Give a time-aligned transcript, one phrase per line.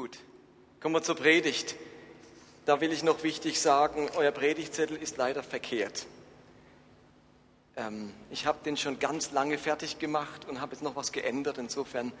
[0.00, 0.16] Gut,
[0.78, 1.74] kommen wir zur Predigt.
[2.66, 6.06] Da will ich noch wichtig sagen, euer Predigtzettel ist leider verkehrt.
[7.74, 11.58] Ähm, ich habe den schon ganz lange fertig gemacht und habe jetzt noch was geändert.
[11.58, 12.12] Insofern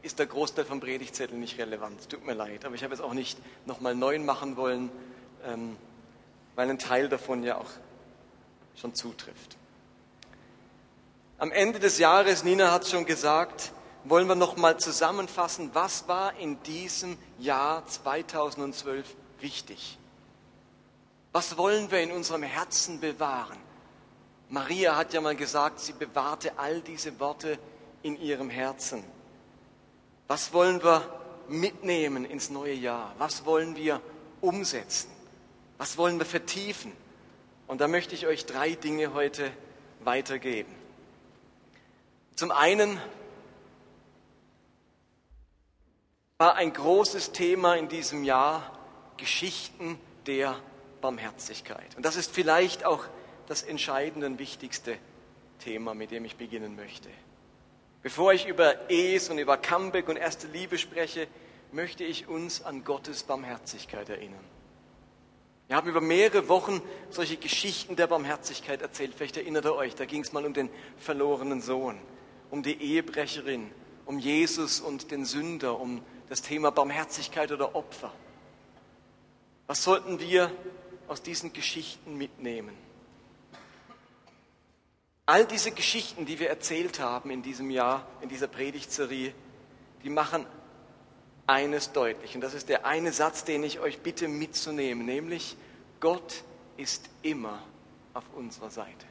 [0.00, 2.08] ist der Großteil vom Predigtzettel nicht relevant.
[2.08, 4.88] Tut mir leid, aber ich habe es auch nicht nochmal neu machen wollen,
[5.44, 5.76] ähm,
[6.54, 7.70] weil ein Teil davon ja auch
[8.76, 9.58] schon zutrifft.
[11.36, 13.72] Am Ende des Jahres, Nina hat es schon gesagt,
[14.10, 19.06] wollen wir noch mal zusammenfassen, was war in diesem Jahr 2012
[19.40, 19.98] wichtig?
[21.32, 23.58] Was wollen wir in unserem Herzen bewahren?
[24.48, 27.58] Maria hat ja mal gesagt, sie bewahrte all diese Worte
[28.02, 29.04] in ihrem Herzen.
[30.26, 31.02] Was wollen wir
[31.48, 33.14] mitnehmen ins neue Jahr?
[33.18, 34.00] Was wollen wir
[34.40, 35.10] umsetzen?
[35.76, 36.92] Was wollen wir vertiefen?
[37.66, 39.50] Und da möchte ich euch drei Dinge heute
[40.00, 40.74] weitergeben.
[42.36, 42.98] Zum einen
[46.40, 48.70] war ein großes Thema in diesem Jahr
[49.16, 50.54] Geschichten der
[51.00, 51.96] Barmherzigkeit.
[51.96, 53.04] Und das ist vielleicht auch
[53.48, 54.98] das entscheidende und wichtigste
[55.58, 57.08] Thema, mit dem ich beginnen möchte.
[58.04, 61.26] Bevor ich über Es und über Comeback und erste Liebe spreche,
[61.72, 64.44] möchte ich uns an Gottes Barmherzigkeit erinnern.
[65.66, 66.80] Wir haben über mehrere Wochen
[67.10, 69.14] solche Geschichten der Barmherzigkeit erzählt.
[69.16, 71.98] Vielleicht erinnert ihr euch, da ging es mal um den verlorenen Sohn,
[72.48, 73.72] um die Ehebrecherin,
[74.06, 78.12] um Jesus und den Sünder, um das Thema Barmherzigkeit oder Opfer.
[79.66, 80.50] Was sollten wir
[81.08, 82.76] aus diesen Geschichten mitnehmen?
[85.26, 89.34] All diese Geschichten, die wir erzählt haben in diesem Jahr, in dieser Predigtserie,
[90.02, 90.46] die machen
[91.46, 92.34] eines deutlich.
[92.34, 95.56] Und das ist der eine Satz, den ich euch bitte mitzunehmen, nämlich
[96.00, 96.44] Gott
[96.76, 97.62] ist immer
[98.14, 99.06] auf unserer Seite.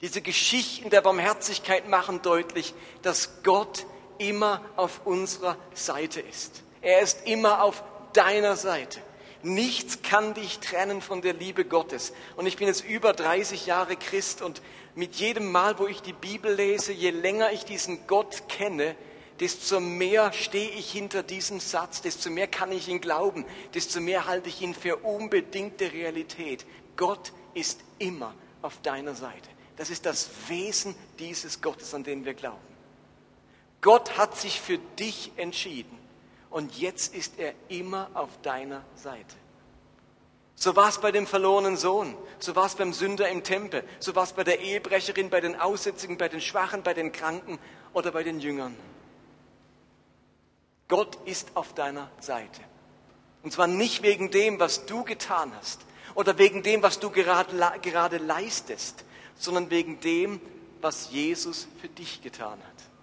[0.00, 3.86] Diese Geschichten der Barmherzigkeit machen deutlich, dass Gott
[4.18, 6.62] immer auf unserer Seite ist.
[6.82, 9.00] Er ist immer auf deiner Seite.
[9.42, 12.12] Nichts kann dich trennen von der Liebe Gottes.
[12.36, 14.62] Und ich bin jetzt über 30 Jahre Christ und
[14.94, 18.96] mit jedem Mal, wo ich die Bibel lese, je länger ich diesen Gott kenne,
[19.40, 23.44] desto mehr stehe ich hinter diesem Satz, desto mehr kann ich ihn glauben,
[23.74, 26.64] desto mehr halte ich ihn für unbedingte Realität.
[26.96, 29.48] Gott ist immer auf deiner Seite.
[29.76, 32.75] Das ist das Wesen dieses Gottes, an den wir glauben.
[33.80, 35.98] Gott hat sich für dich entschieden
[36.50, 39.36] und jetzt ist er immer auf deiner Seite.
[40.58, 44.14] So war es bei dem verlorenen Sohn, so war es beim Sünder im Tempel, so
[44.14, 47.58] war es bei der Ehebrecherin, bei den Aussätzigen, bei den Schwachen, bei den Kranken
[47.92, 48.74] oder bei den Jüngern.
[50.88, 52.60] Gott ist auf deiner Seite.
[53.42, 55.80] Und zwar nicht wegen dem, was du getan hast
[56.14, 59.04] oder wegen dem, was du gerade, gerade leistest,
[59.36, 60.40] sondern wegen dem,
[60.80, 62.95] was Jesus für dich getan hat.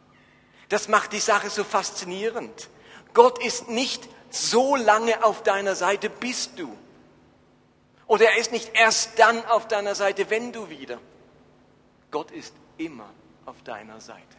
[0.73, 2.67] Das macht die Sache so faszinierend.
[3.13, 6.75] Gott ist nicht so lange auf deiner Seite, bist du.
[8.07, 10.97] Oder er ist nicht erst dann auf deiner Seite, wenn du wieder.
[12.09, 13.07] Gott ist immer
[13.45, 14.35] auf deiner Seite.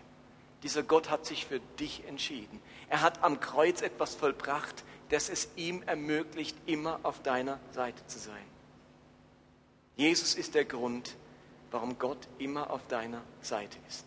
[0.64, 2.60] Dieser Gott hat sich für dich entschieden.
[2.88, 8.18] Er hat am Kreuz etwas vollbracht, das es ihm ermöglicht, immer auf deiner Seite zu
[8.18, 8.44] sein.
[9.94, 11.14] Jesus ist der Grund,
[11.70, 14.04] warum Gott immer auf deiner Seite ist.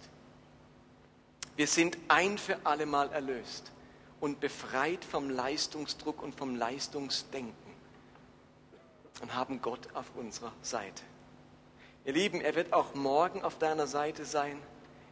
[1.57, 3.72] Wir sind ein für alle Mal erlöst
[4.19, 7.73] und befreit vom Leistungsdruck und vom Leistungsdenken
[9.22, 11.01] und haben Gott auf unserer Seite.
[12.06, 14.62] Ihr Lieben, er wird auch morgen auf deiner Seite sein.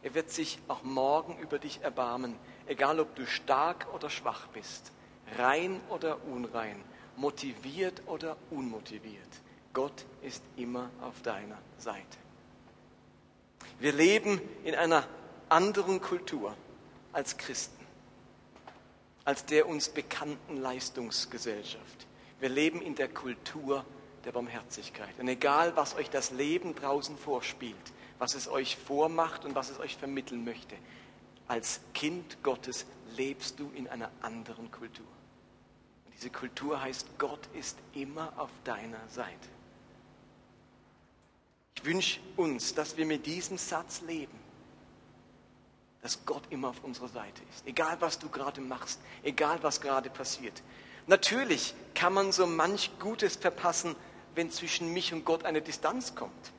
[0.04, 2.36] Er wird sich auch morgen über dich erbarmen,
[2.66, 4.92] egal ob du stark oder schwach bist,
[5.36, 6.80] rein oder unrein,
[7.16, 9.28] motiviert oder unmotiviert.
[9.72, 12.18] Gott ist immer auf deiner Seite.
[13.80, 15.02] Wir leben in einer
[15.48, 16.56] anderen Kultur
[17.12, 17.84] als Christen,
[19.24, 22.06] als der uns bekannten Leistungsgesellschaft.
[22.40, 23.84] Wir leben in der Kultur
[24.24, 25.18] der Barmherzigkeit.
[25.18, 27.76] Und egal, was euch das Leben draußen vorspielt,
[28.18, 30.76] was es euch vormacht und was es euch vermitteln möchte,
[31.48, 32.86] als Kind Gottes
[33.16, 35.06] lebst du in einer anderen Kultur.
[36.06, 39.48] Und diese Kultur heißt, Gott ist immer auf deiner Seite.
[41.76, 44.45] Ich wünsche uns, dass wir mit diesem Satz leben
[46.06, 47.66] dass Gott immer auf unserer Seite ist.
[47.66, 50.62] Egal, was du gerade machst, egal, was gerade passiert.
[51.08, 53.96] Natürlich kann man so manch Gutes verpassen,
[54.36, 56.52] wenn zwischen mich und Gott eine Distanz kommt.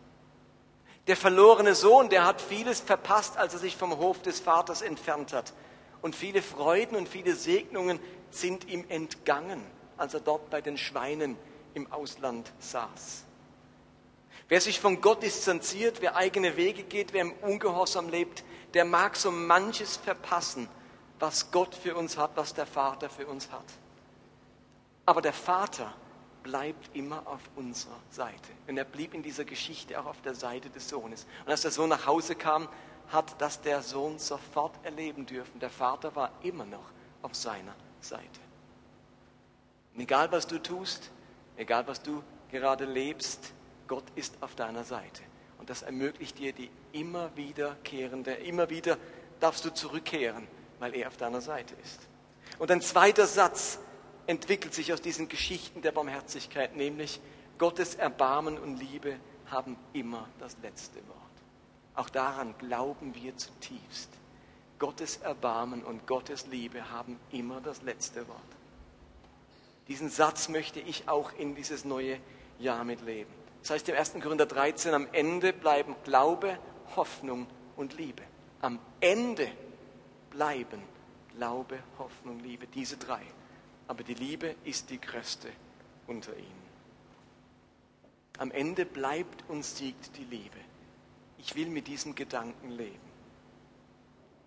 [1.08, 5.32] Der verlorene Sohn, der hat vieles verpasst, als er sich vom Hof des Vaters entfernt
[5.32, 5.54] hat.
[6.02, 8.02] Und viele Freuden und viele Segnungen
[8.32, 9.64] sind ihm entgangen,
[9.96, 11.38] als er dort bei den Schweinen
[11.74, 13.24] im Ausland saß.
[14.50, 19.16] Wer sich von Gott distanziert, wer eigene Wege geht, wer im Ungehorsam lebt, der mag
[19.16, 20.68] so manches verpassen,
[21.20, 23.66] was Gott für uns hat, was der Vater für uns hat.
[25.06, 25.94] Aber der Vater
[26.44, 28.52] bleibt immer auf unserer Seite.
[28.68, 31.26] Und er blieb in dieser Geschichte auch auf der Seite des Sohnes.
[31.46, 32.68] Und als der Sohn nach Hause kam,
[33.10, 35.60] hat das der Sohn sofort erleben dürfen.
[35.60, 36.92] Der Vater war immer noch
[37.22, 38.40] auf seiner Seite.
[39.94, 41.10] Und egal was du tust,
[41.56, 42.22] egal was du
[42.52, 43.54] gerade lebst,
[43.88, 45.24] Gott ist auf deiner Seite.
[45.68, 48.98] Und das ermöglicht dir die immer wiederkehrende, immer wieder
[49.42, 50.48] darfst du zurückkehren,
[50.80, 52.00] weil er auf deiner Seite ist.
[52.58, 53.78] Und ein zweiter Satz
[54.28, 57.20] entwickelt sich aus diesen Geschichten der Barmherzigkeit, nämlich
[57.58, 59.18] Gottes Erbarmen und Liebe
[59.48, 61.18] haben immer das letzte Wort.
[61.96, 64.10] Auch daran glauben wir zutiefst.
[64.80, 68.40] Gottes Erbarmen und Gottes Liebe haben immer das letzte Wort.
[69.90, 72.22] Diesen Satz möchte ich auch in dieses neue
[72.58, 73.47] Jahr mitleben.
[73.62, 74.14] Das heißt im 1.
[74.22, 76.58] Korinther 13, am Ende bleiben Glaube,
[76.96, 78.24] Hoffnung und Liebe.
[78.62, 79.50] Am Ende
[80.30, 80.82] bleiben
[81.36, 83.22] Glaube, Hoffnung, Liebe, diese drei.
[83.88, 85.50] Aber die Liebe ist die größte
[86.08, 86.68] unter ihnen.
[88.38, 90.58] Am Ende bleibt und siegt die Liebe.
[91.38, 93.08] Ich will mit diesem Gedanken leben.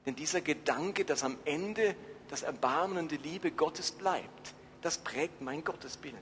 [0.07, 1.95] Denn dieser Gedanke, dass am Ende
[2.29, 6.17] das Erbarmen und die Liebe Gottes bleibt, das prägt mein Gottesbild.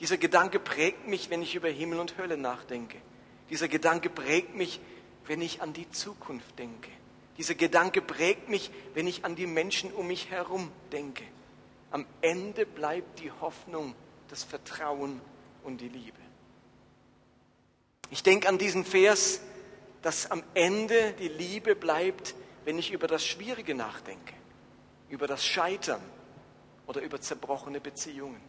[0.00, 2.98] Dieser Gedanke prägt mich, wenn ich über Himmel und Hölle nachdenke.
[3.50, 4.80] Dieser Gedanke prägt mich,
[5.26, 6.90] wenn ich an die Zukunft denke.
[7.38, 11.24] Dieser Gedanke prägt mich, wenn ich an die Menschen um mich herum denke.
[11.90, 13.94] Am Ende bleibt die Hoffnung,
[14.28, 15.20] das Vertrauen
[15.62, 16.18] und die Liebe.
[18.10, 19.40] Ich denke an diesen Vers,
[20.02, 24.34] dass am Ende die Liebe bleibt, wenn ich über das Schwierige nachdenke,
[25.08, 26.02] über das Scheitern
[26.86, 28.40] oder über zerbrochene Beziehungen.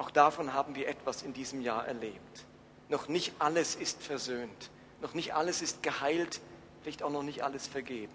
[0.00, 2.46] Auch davon haben wir etwas in diesem Jahr erlebt.
[2.88, 4.70] Noch nicht alles ist versöhnt,
[5.02, 6.40] noch nicht alles ist geheilt,
[6.80, 8.14] vielleicht auch noch nicht alles vergeben.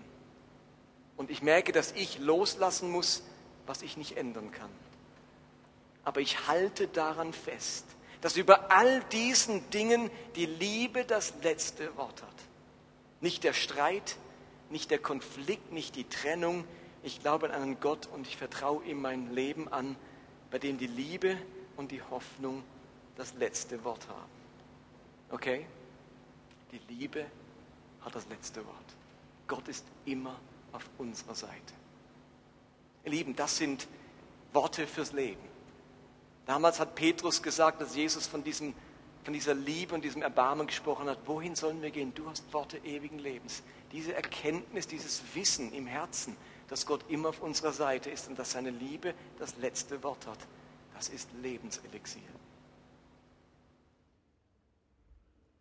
[1.16, 3.22] Und ich merke, dass ich loslassen muss,
[3.68, 4.72] was ich nicht ändern kann.
[6.04, 7.86] Aber ich halte daran fest,
[8.20, 12.36] dass über all diesen Dingen die Liebe das letzte Wort hat.
[13.22, 14.18] Nicht der Streit,
[14.72, 16.66] nicht der Konflikt, nicht die Trennung.
[17.04, 19.96] Ich glaube an einen Gott und ich vertraue ihm mein Leben an,
[20.50, 21.38] bei dem die Liebe
[21.78, 22.64] und die Hoffnung
[23.16, 24.32] das letzte Wort haben.
[25.32, 25.66] Okay?
[26.72, 27.26] Die Liebe
[28.02, 28.96] hat das letzte Wort.
[29.48, 30.36] Gott ist immer
[30.72, 31.74] auf unserer Seite.
[33.04, 33.88] Ihr Lieben, das sind
[34.54, 35.42] Worte fürs Leben.
[36.46, 38.74] Damals hat Petrus gesagt, dass Jesus von, diesem,
[39.24, 41.20] von dieser Liebe und diesem Erbarmen gesprochen hat.
[41.26, 42.14] Wohin sollen wir gehen?
[42.14, 43.64] Du hast Worte ewigen Lebens.
[43.92, 46.36] Diese Erkenntnis, dieses Wissen im Herzen,
[46.68, 50.40] dass Gott immer auf unserer Seite ist und dass seine Liebe das letzte Wort hat,
[50.96, 52.22] das ist Lebenselixier.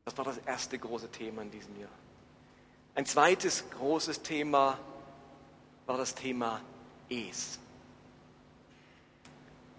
[0.04, 1.90] Das war das erste große Thema in diesem Jahr.
[2.94, 4.78] Ein zweites großes Thema
[5.86, 6.60] war das Thema
[7.08, 7.58] Es.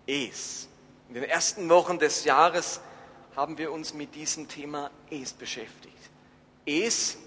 [0.06, 0.68] Es.
[1.08, 2.82] In den ersten Wochen des Jahres
[3.36, 5.96] haben wir uns mit diesem Thema Es beschäftigt.
[6.66, 7.18] Es,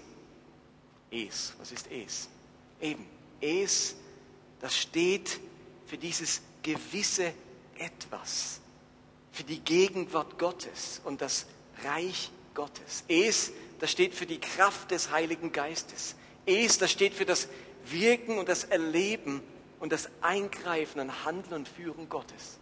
[1.09, 2.29] Es, was ist Es?
[2.79, 3.07] Eben,
[3.41, 3.95] Es,
[4.59, 5.39] das steht
[5.87, 7.33] für dieses gewisse
[7.79, 8.61] Etwas,
[9.31, 11.47] für die Gegenwart Gottes und das
[11.83, 13.03] Reich Gottes.
[13.07, 16.15] Es, das steht für die Kraft des Heiligen Geistes.
[16.45, 17.47] Es, das steht für das
[17.85, 19.41] Wirken und das Erleben
[19.79, 22.59] und das Eingreifen und Handeln und Führen Gottes.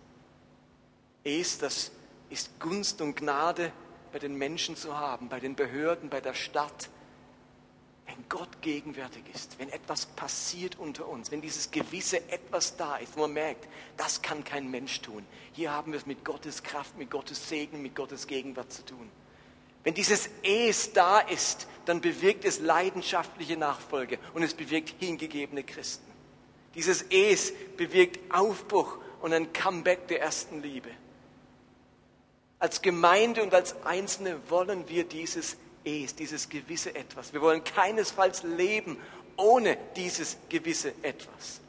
[1.24, 1.92] Es, das
[2.30, 3.72] ist Gunst und Gnade
[4.12, 6.90] bei den Menschen zu haben, bei den Behörden, bei der Stadt.
[8.08, 13.18] Wenn Gott gegenwärtig ist, wenn etwas passiert unter uns, wenn dieses gewisse etwas da ist,
[13.18, 15.26] wo man merkt, das kann kein Mensch tun.
[15.52, 19.12] Hier haben wir es mit Gottes Kraft, mit Gottes Segen, mit Gottes Gegenwart zu tun.
[19.84, 26.12] Wenn dieses Es da ist, dann bewirkt es leidenschaftliche Nachfolge und es bewirkt hingegebene Christen.
[26.76, 30.90] Dieses Es bewirkt Aufbruch und ein Comeback der ersten Liebe.
[32.60, 35.58] Als Gemeinde und als Einzelne wollen wir dieses
[35.88, 37.32] Es, dieses gewisse Etwas.
[37.32, 38.98] Wir wollen keinesfalls leben
[39.38, 41.62] ohne dieses gewisse Etwas.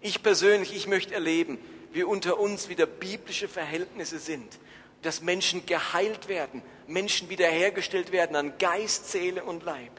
[0.00, 1.58] Ich persönlich, ich möchte erleben,
[1.92, 4.58] wie unter uns wieder biblische Verhältnisse sind,
[5.02, 9.92] dass Menschen geheilt werden, Menschen wiederhergestellt werden an Geist, Seele und Leib.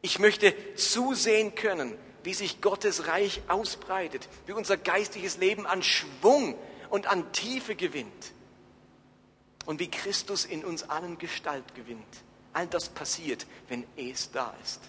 [0.00, 6.56] Ich möchte zusehen können, wie sich Gottes Reich ausbreitet, wie unser geistiges Leben an Schwung
[6.88, 8.32] und an Tiefe gewinnt
[9.66, 12.22] und wie Christus in uns allen Gestalt gewinnt.
[12.52, 14.80] All das passiert, wenn es da ist.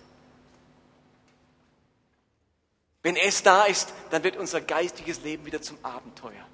[3.01, 6.47] Wenn es da ist, dann wird unser geistiges Leben wieder zum Abenteuer.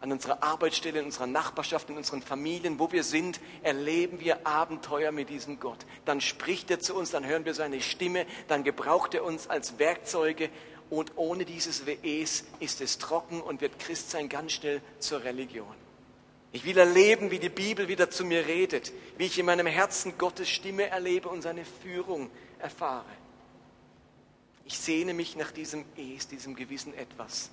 [0.00, 5.12] An unserer Arbeitsstelle, in unserer Nachbarschaft, in unseren Familien, wo wir sind, erleben wir Abenteuer
[5.12, 5.84] mit diesem Gott.
[6.06, 9.78] Dann spricht er zu uns, dann hören wir seine Stimme, dann gebraucht er uns als
[9.78, 10.48] Werkzeuge
[10.88, 15.79] und ohne dieses WEs ist es trocken und wird Christsein ganz schnell zur Religion.
[16.52, 20.18] Ich will erleben, wie die Bibel wieder zu mir redet, wie ich in meinem Herzen
[20.18, 23.04] Gottes Stimme erlebe und seine Führung erfahre.
[24.64, 27.50] Ich sehne mich nach diesem Es, diesem gewissen Etwas,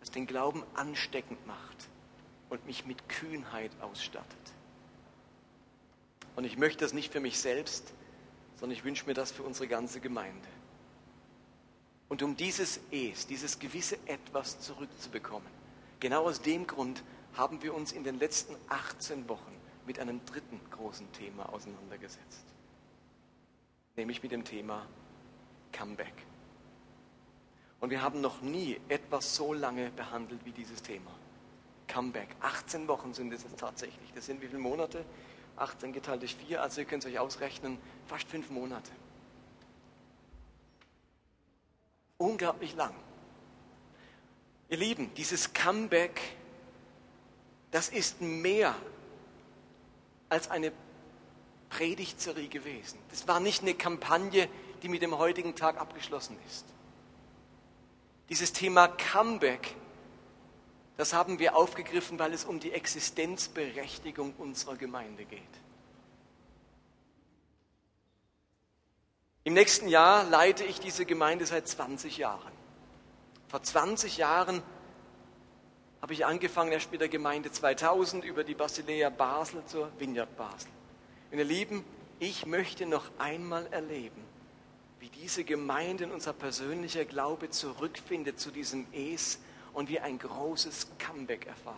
[0.00, 1.88] das den Glauben ansteckend macht
[2.48, 4.26] und mich mit Kühnheit ausstattet.
[6.36, 7.92] Und ich möchte das nicht für mich selbst,
[8.58, 10.48] sondern ich wünsche mir das für unsere ganze Gemeinde.
[12.08, 15.48] Und um dieses Es, dieses gewisse Etwas zurückzubekommen,
[16.00, 17.02] genau aus dem Grund
[17.34, 19.52] haben wir uns in den letzten 18 Wochen
[19.86, 22.44] mit einem dritten großen Thema auseinandergesetzt,
[23.96, 24.86] nämlich mit dem Thema
[25.72, 26.14] Comeback.
[27.80, 31.10] Und wir haben noch nie etwas so lange behandelt wie dieses Thema.
[31.88, 32.28] Comeback.
[32.40, 34.12] 18 Wochen sind es jetzt tatsächlich.
[34.14, 35.04] Das sind wie viele Monate?
[35.56, 38.90] 18 geteilt durch 4, also ihr könnt es euch ausrechnen, fast fünf Monate.
[42.18, 42.94] Unglaublich lang.
[44.68, 46.20] Ihr Lieben, dieses Comeback
[47.72, 48.76] das ist mehr
[50.28, 50.72] als eine
[51.70, 52.98] Predigtserie gewesen.
[53.10, 54.48] Das war nicht eine Kampagne,
[54.82, 56.66] die mit dem heutigen Tag abgeschlossen ist.
[58.28, 59.74] Dieses Thema Comeback,
[60.96, 65.42] das haben wir aufgegriffen, weil es um die Existenzberechtigung unserer Gemeinde geht.
[69.44, 72.52] Im nächsten Jahr leite ich diese Gemeinde seit 20 Jahren.
[73.48, 74.62] Vor 20 Jahren
[76.02, 80.68] habe ich angefangen erst mit der Gemeinde 2000 über die Basilea Basel zur Vineyard Basel.
[81.30, 81.84] Ihr Lieben,
[82.18, 84.20] ich möchte noch einmal erleben,
[84.98, 89.38] wie diese Gemeinde und unser persönlicher Glaube zurückfindet zu diesem Es
[89.72, 91.76] und wir ein großes Comeback erfahren.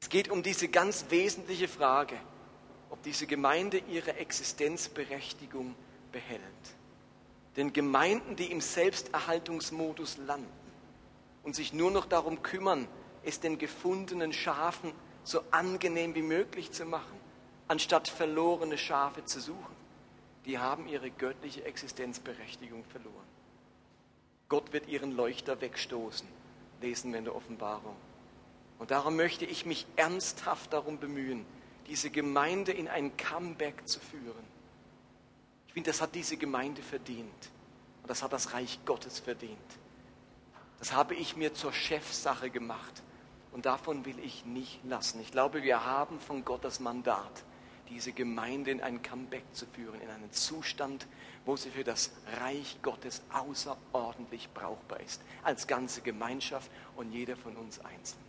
[0.00, 2.16] Es geht um diese ganz wesentliche Frage,
[2.88, 5.74] ob diese Gemeinde ihre Existenzberechtigung
[6.10, 6.40] behält
[7.56, 10.50] den Gemeinden, die im Selbsterhaltungsmodus landen
[11.42, 12.88] und sich nur noch darum kümmern,
[13.22, 14.92] es den gefundenen Schafen
[15.22, 17.18] so angenehm wie möglich zu machen,
[17.68, 19.74] anstatt verlorene Schafe zu suchen.
[20.44, 23.14] Die haben ihre göttliche Existenzberechtigung verloren.
[24.48, 26.28] Gott wird ihren Leuchter wegstoßen,
[26.82, 27.96] lesen wir in der Offenbarung.
[28.78, 31.46] Und darum möchte ich mich ernsthaft darum bemühen,
[31.86, 34.53] diese Gemeinde in ein Comeback zu führen
[35.74, 37.50] ich finde, das hat diese Gemeinde verdient.
[38.02, 39.58] Und das hat das Reich Gottes verdient.
[40.78, 43.02] Das habe ich mir zur Chefsache gemacht.
[43.50, 45.20] Und davon will ich nicht lassen.
[45.20, 47.42] Ich glaube, wir haben von Gott das Mandat,
[47.88, 51.08] diese Gemeinde in ein Comeback zu führen, in einen Zustand,
[51.44, 55.22] wo sie für das Reich Gottes außerordentlich brauchbar ist.
[55.42, 58.22] Als ganze Gemeinschaft und jeder von uns einzeln.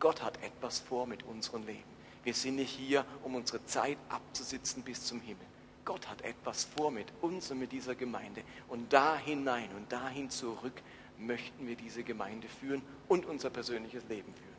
[0.00, 1.82] Gott hat etwas vor mit unserem Leben.
[2.24, 5.49] Wir sind nicht hier, um unsere Zeit abzusitzen bis zum Himmel.
[5.90, 8.44] Gott hat etwas vor mit uns und mit dieser Gemeinde.
[8.68, 10.80] Und da hinein und dahin zurück
[11.18, 14.56] möchten wir diese Gemeinde führen und unser persönliches Leben führen.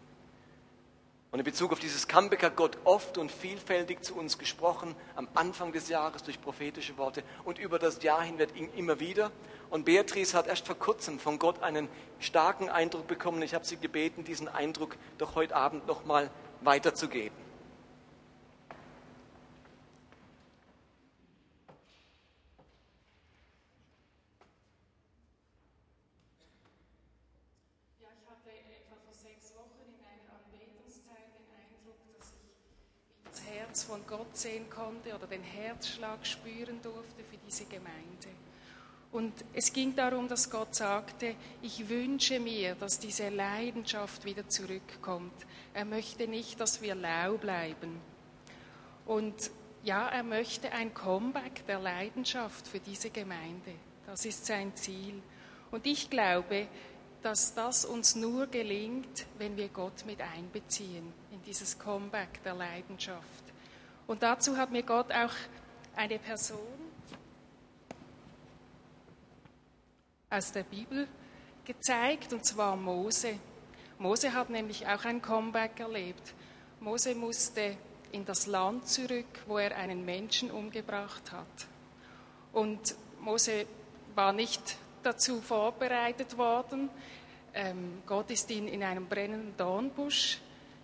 [1.31, 5.29] Und in Bezug auf dieses Comeback hat Gott oft und vielfältig zu uns gesprochen, am
[5.33, 9.31] Anfang des Jahres durch prophetische Worte und über das Jahr hinweg immer wieder.
[9.69, 11.87] Und Beatrice hat erst vor kurzem von Gott einen
[12.19, 13.41] starken Eindruck bekommen.
[13.41, 17.41] Ich habe sie gebeten, diesen Eindruck doch heute Abend nochmal weiterzugeben.
[33.71, 38.29] Herz von Gott sehen konnte oder den Herzschlag spüren durfte für diese Gemeinde.
[39.11, 45.33] Und es ging darum, dass Gott sagte, ich wünsche mir, dass diese Leidenschaft wieder zurückkommt.
[45.73, 47.99] Er möchte nicht, dass wir lau bleiben.
[49.05, 49.51] Und
[49.83, 53.73] ja, er möchte ein Comeback der Leidenschaft für diese Gemeinde.
[54.05, 55.21] Das ist sein Ziel.
[55.69, 56.67] Und ich glaube,
[57.23, 63.50] dass das uns nur gelingt, wenn wir Gott mit einbeziehen in dieses Comeback der Leidenschaft.
[64.11, 65.31] Und dazu hat mir Gott auch
[65.95, 66.59] eine Person
[70.29, 71.07] aus der Bibel
[71.63, 73.39] gezeigt, und zwar Mose.
[73.99, 76.33] Mose hat nämlich auch ein Comeback erlebt.
[76.81, 77.77] Mose musste
[78.11, 81.67] in das Land zurück, wo er einen Menschen umgebracht hat.
[82.51, 83.65] Und Mose
[84.13, 86.89] war nicht dazu vorbereitet worden.
[87.53, 90.41] Ähm, Gott ist ihn in einem brennenden Dornbusch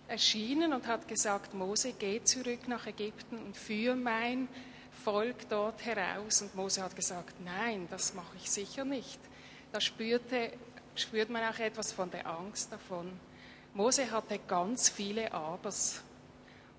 [0.08, 4.48] erschienen und hat gesagt, Mose, geh zurück nach Ägypten und führe mein
[5.04, 6.42] Volk dort heraus.
[6.42, 9.20] Und Mose hat gesagt, nein, das mache ich sicher nicht.
[9.70, 10.52] Da spürte,
[10.94, 13.12] spürt man auch etwas von der Angst davon.
[13.74, 16.02] Mose hatte ganz viele Abers.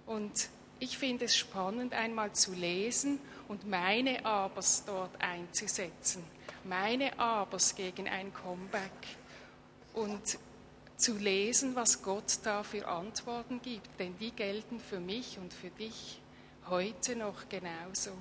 [0.05, 6.23] Und ich finde es spannend, einmal zu lesen und meine Abers dort einzusetzen.
[6.63, 8.91] Meine Abers gegen ein Comeback.
[9.93, 10.39] Und
[10.99, 15.69] zu lesen, was Gott da für Antworten gibt, denn die gelten für mich und für
[15.69, 16.21] dich
[16.69, 18.11] heute noch genauso.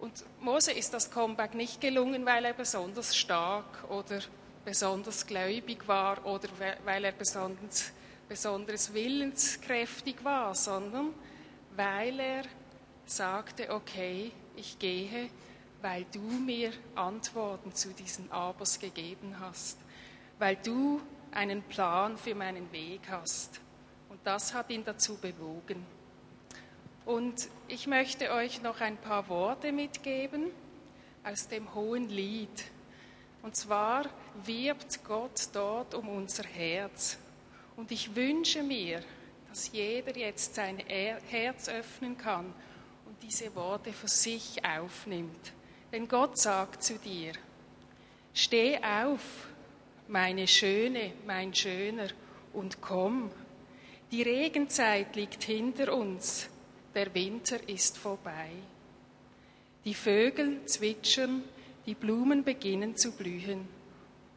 [0.00, 4.20] Und Mose ist das Comeback nicht gelungen, weil er besonders stark oder
[4.64, 6.48] besonders gläubig war oder
[6.84, 7.92] weil er besonders,
[8.28, 11.14] besonders willenskräftig war, sondern
[11.76, 12.42] weil er
[13.06, 15.30] sagte, okay, ich gehe,
[15.80, 19.78] weil du mir Antworten zu diesen Abers gegeben hast,
[20.38, 21.00] weil du
[21.34, 23.60] einen Plan für meinen Weg hast.
[24.08, 25.84] Und das hat ihn dazu bewogen.
[27.04, 30.50] Und ich möchte euch noch ein paar Worte mitgeben
[31.22, 32.64] aus dem hohen Lied.
[33.42, 34.06] Und zwar
[34.44, 37.18] wirbt Gott dort um unser Herz.
[37.76, 39.02] Und ich wünsche mir,
[39.50, 42.46] dass jeder jetzt sein Herz öffnen kann
[43.06, 45.52] und diese Worte für sich aufnimmt.
[45.92, 47.32] Denn Gott sagt zu dir,
[48.32, 49.20] steh auf,
[50.08, 52.08] meine Schöne, mein Schöner,
[52.52, 53.30] und komm.
[54.10, 56.48] Die Regenzeit liegt hinter uns,
[56.94, 58.50] der Winter ist vorbei.
[59.84, 61.42] Die Vögel zwitschern,
[61.86, 63.68] die Blumen beginnen zu blühen,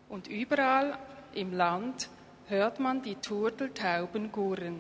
[0.09, 0.97] und überall
[1.33, 2.09] im Land
[2.47, 4.79] hört man die Turteltauben gurren.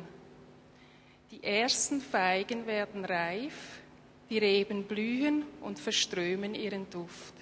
[1.31, 3.81] Die ersten Feigen werden reif,
[4.29, 7.33] die Reben blühen und verströmen ihren Duft.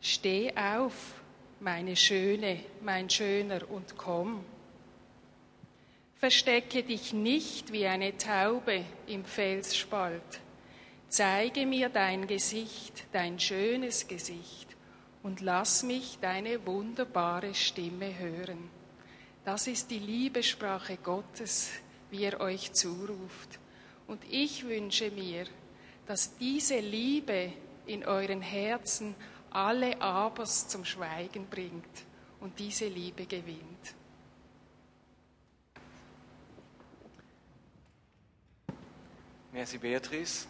[0.00, 1.19] Steh auf,
[1.60, 4.44] meine Schöne, mein Schöner, und komm.
[6.16, 10.40] Verstecke dich nicht wie eine Taube im Felsspalt.
[11.08, 14.68] Zeige mir dein Gesicht, dein schönes Gesicht,
[15.22, 18.70] und lass mich deine wunderbare Stimme hören.
[19.44, 21.70] Das ist die Liebesprache Gottes,
[22.10, 23.58] wie er euch zuruft.
[24.06, 25.44] Und ich wünsche mir,
[26.06, 27.52] dass diese Liebe
[27.86, 29.14] in euren Herzen
[29.50, 32.04] alle Abers zum Schweigen bringt
[32.40, 33.94] und diese Liebe gewinnt.
[39.52, 40.46] Merci, Beatrice.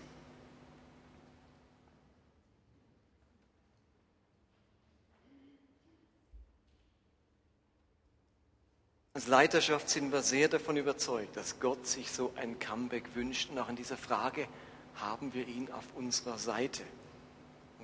[9.15, 13.51] Als Leiterschaft sind wir sehr davon überzeugt, dass Gott sich so ein Comeback wünscht.
[13.51, 14.47] Und auch in dieser Frage
[14.95, 16.83] haben wir ihn auf unserer Seite.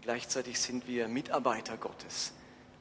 [0.06, 2.32] Gleichzeitig sind wir Mitarbeiter Gottes.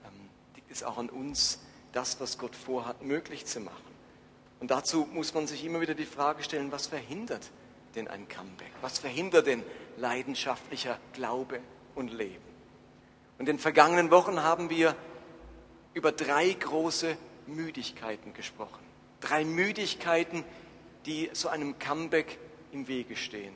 [0.05, 1.59] Ähm, liegt es auch an uns,
[1.91, 3.95] das, was Gott vorhat, möglich zu machen.
[4.59, 7.49] Und dazu muss man sich immer wieder die Frage stellen, was verhindert
[7.95, 8.71] denn ein Comeback?
[8.81, 9.63] Was verhindert denn
[9.97, 11.61] leidenschaftlicher Glaube
[11.95, 12.43] und Leben?
[13.39, 14.95] Und in den vergangenen Wochen haben wir
[15.95, 18.83] über drei große Müdigkeiten gesprochen.
[19.19, 20.43] Drei Müdigkeiten,
[21.07, 22.37] die so einem Comeback
[22.71, 23.55] im Wege stehen.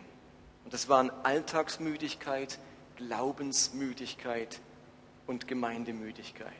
[0.63, 2.57] Und das waren Alltagsmüdigkeit,
[2.99, 4.59] Glaubensmüdigkeit
[5.25, 6.53] und Gemeindemüdigkeit.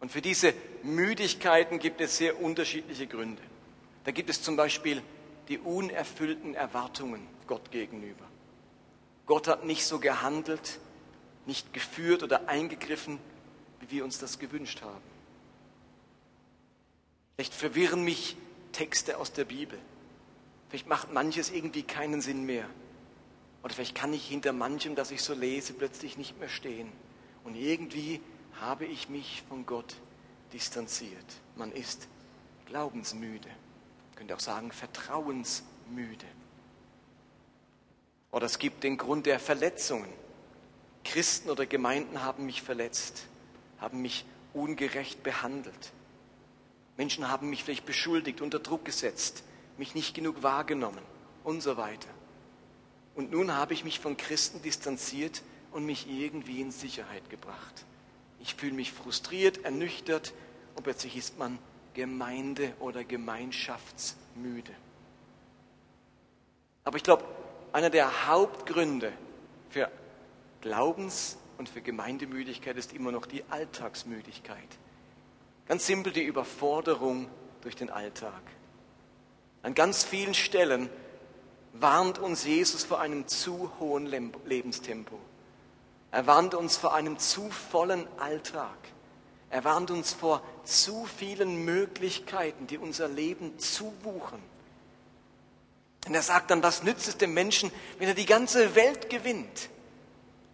[0.00, 3.42] Und für diese Müdigkeiten gibt es sehr unterschiedliche Gründe.
[4.04, 5.02] Da gibt es zum Beispiel
[5.48, 8.24] die unerfüllten Erwartungen Gott gegenüber.
[9.26, 10.78] Gott hat nicht so gehandelt,
[11.44, 13.18] nicht geführt oder eingegriffen,
[13.80, 15.04] wie wir uns das gewünscht haben.
[17.34, 18.36] Vielleicht verwirren mich
[18.72, 19.78] Texte aus der Bibel.
[20.70, 22.66] Vielleicht macht manches irgendwie keinen Sinn mehr.
[23.66, 26.88] Oder vielleicht kann ich hinter manchem, das ich so lese, plötzlich nicht mehr stehen.
[27.42, 28.20] Und irgendwie
[28.60, 29.96] habe ich mich von Gott
[30.52, 31.10] distanziert.
[31.56, 32.06] Man ist
[32.66, 33.48] glaubensmüde.
[33.48, 36.26] Man könnte auch sagen, vertrauensmüde.
[38.30, 40.12] Oder es gibt den Grund der Verletzungen.
[41.02, 43.26] Christen oder Gemeinden haben mich verletzt,
[43.80, 44.24] haben mich
[44.54, 45.90] ungerecht behandelt.
[46.96, 49.42] Menschen haben mich vielleicht beschuldigt, unter Druck gesetzt,
[49.76, 51.02] mich nicht genug wahrgenommen
[51.42, 52.15] und so weiter.
[53.16, 57.84] Und nun habe ich mich von Christen distanziert und mich irgendwie in Sicherheit gebracht.
[58.40, 60.34] Ich fühle mich frustriert, ernüchtert
[60.74, 61.58] und plötzlich ist man
[61.94, 64.72] Gemeinde- oder Gemeinschaftsmüde.
[66.84, 67.24] Aber ich glaube,
[67.72, 69.12] einer der Hauptgründe
[69.70, 69.90] für
[70.60, 74.68] Glaubens- und für Gemeindemüdigkeit ist immer noch die Alltagsmüdigkeit.
[75.66, 77.28] Ganz simpel die Überforderung
[77.62, 78.42] durch den Alltag.
[79.62, 80.90] An ganz vielen Stellen
[81.80, 84.06] warnt uns Jesus vor einem zu hohen
[84.44, 85.18] Lebenstempo.
[86.10, 88.76] Er warnt uns vor einem zu vollen Alltag.
[89.50, 94.42] Er warnt uns vor zu vielen Möglichkeiten, die unser Leben zuwuchen.
[96.06, 99.68] Und er sagt dann, was nützt es dem Menschen, wenn er die ganze Welt gewinnt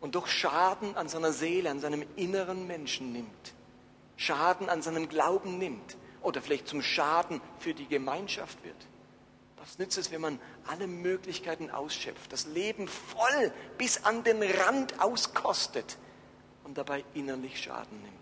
[0.00, 3.54] und doch Schaden an seiner Seele, an seinem inneren Menschen nimmt?
[4.16, 8.76] Schaden an seinem Glauben nimmt oder vielleicht zum Schaden für die Gemeinschaft wird.
[9.62, 15.00] Was nützt es, wenn man alle Möglichkeiten ausschöpft, das Leben voll bis an den Rand
[15.00, 15.98] auskostet
[16.64, 18.16] und dabei innerlich Schaden nimmt?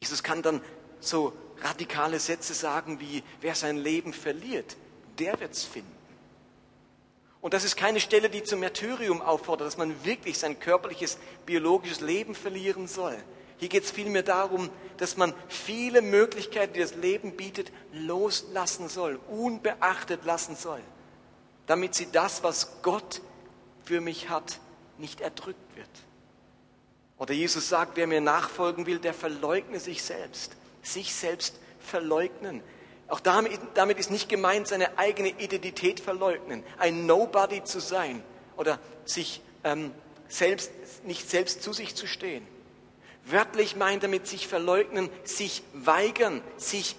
[0.00, 0.62] Jesus kann dann
[1.00, 4.76] so radikale Sätze sagen wie, wer sein Leben verliert,
[5.18, 5.92] der wird's finden.
[7.40, 12.00] Und das ist keine Stelle, die zum Märtyrium auffordert, dass man wirklich sein körperliches, biologisches
[12.00, 13.16] Leben verlieren soll.
[13.58, 19.18] Hier geht es vielmehr darum, dass man viele Möglichkeiten, die das Leben bietet, loslassen soll,
[19.28, 20.80] unbeachtet lassen soll,
[21.66, 23.20] damit sie das, was Gott
[23.84, 24.60] für mich hat,
[24.96, 25.88] nicht erdrückt wird.
[27.18, 30.52] Oder Jesus sagt, wer mir nachfolgen will, der verleugne sich selbst.
[30.82, 32.62] Sich selbst verleugnen.
[33.08, 38.22] Auch damit, damit ist nicht gemeint, seine eigene Identität verleugnen, ein Nobody zu sein
[38.56, 39.92] oder sich ähm,
[40.28, 40.70] selbst,
[41.04, 42.46] nicht selbst zu sich zu stehen.
[43.30, 46.96] Wörtlich meint damit sich verleugnen, sich weigern, sich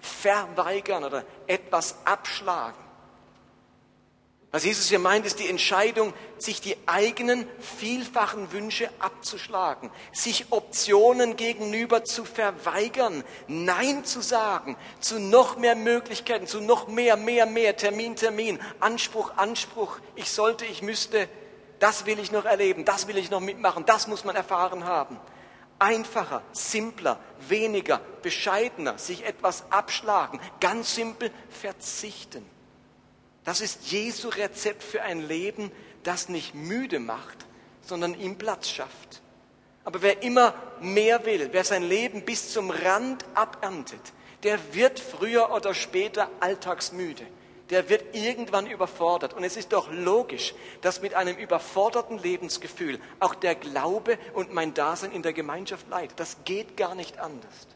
[0.00, 2.82] verweigern oder etwas abschlagen.
[4.52, 11.36] Was Jesus hier meint, ist die Entscheidung, sich die eigenen vielfachen Wünsche abzuschlagen, sich Optionen
[11.36, 17.78] gegenüber zu verweigern, Nein zu sagen, zu noch mehr Möglichkeiten, zu noch mehr, mehr, mehr,
[17.78, 21.30] Termin, Termin, Anspruch, Anspruch, ich sollte, ich müsste,
[21.78, 25.18] das will ich noch erleben, das will ich noch mitmachen, das muss man erfahren haben.
[25.82, 27.18] Einfacher, simpler,
[27.48, 32.46] weniger, bescheidener, sich etwas abschlagen, ganz simpel verzichten.
[33.42, 35.72] Das ist Jesu Rezept für ein Leben,
[36.04, 37.46] das nicht müde macht,
[37.80, 39.22] sondern ihm Platz schafft.
[39.82, 44.12] Aber wer immer mehr will, wer sein Leben bis zum Rand aberntet,
[44.44, 47.26] der wird früher oder später alltagsmüde.
[47.72, 49.32] Der wird irgendwann überfordert.
[49.32, 54.74] Und es ist doch logisch, dass mit einem überforderten Lebensgefühl auch der Glaube und mein
[54.74, 56.20] Dasein in der Gemeinschaft leidet.
[56.20, 57.66] Das geht gar nicht anders.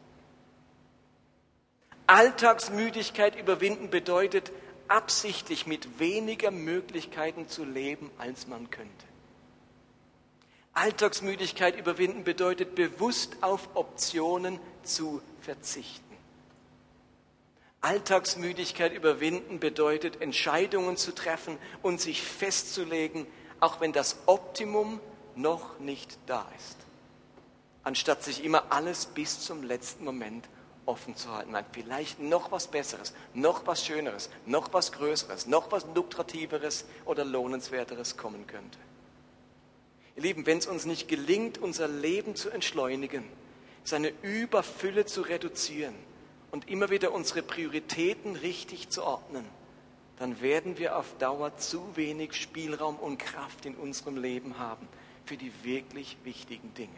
[2.07, 4.53] Alltagsmüdigkeit überwinden bedeutet,
[4.87, 8.93] absichtlich mit weniger Möglichkeiten zu leben, als man könnte.
[10.75, 16.06] Alltagsmüdigkeit überwinden bedeutet bewusst auf Optionen zu verzichten.
[17.87, 23.29] Alltagsmüdigkeit überwinden bedeutet Entscheidungen zu treffen und sich festzulegen,
[23.61, 25.01] auch wenn das Optimum
[25.37, 26.77] noch nicht da ist.
[27.85, 30.49] Anstatt sich immer alles bis zum letzten Moment
[30.85, 35.71] offen zu halten, weil vielleicht noch was Besseres, noch was Schöneres, noch was Größeres, noch
[35.71, 38.79] was Lukrativeres oder Lohnenswerteres kommen könnte.
[40.17, 43.23] Ihr Lieben, wenn es uns nicht gelingt, unser Leben zu entschleunigen,
[43.85, 45.95] seine Überfülle zu reduzieren
[46.57, 49.45] und immer wieder unsere Prioritäten richtig zu ordnen,
[50.19, 54.89] dann werden wir auf Dauer zu wenig Spielraum und Kraft in unserem Leben haben
[55.27, 56.97] für die wirklich wichtigen Dinge.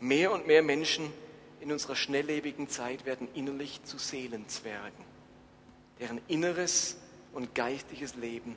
[0.00, 1.10] Mehr und mehr Menschen
[1.60, 5.02] in unserer schnelllebigen Zeit werden innerlich zu Seelenzwergen,
[5.98, 6.98] deren inneres
[7.32, 8.54] und geistliches Leben